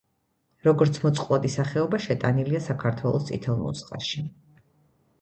[0.67, 4.29] როგორც მოწყვლადი სახეობა, შეტანილია საქართველოს წითელ ნუსხაში.